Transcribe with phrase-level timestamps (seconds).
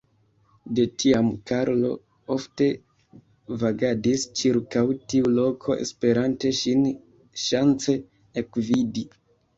[0.77, 1.91] De tiam Karlo
[2.35, 2.69] ofte
[3.65, 6.83] vagadis ĉirkaŭ tiu loko, esperante ŝin
[7.45, 7.97] ŝance
[8.45, 9.07] ekvidi.